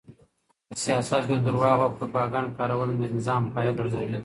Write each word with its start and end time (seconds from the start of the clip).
په 0.67 0.73
سیاست 0.85 1.21
کې 1.27 1.33
د 1.37 1.41
درواغو 1.47 1.83
او 1.85 1.91
پروپاګند 1.97 2.47
کارول 2.57 2.89
د 2.97 3.03
نظام 3.17 3.43
پایه 3.53 3.71
لړزوي. 3.77 4.17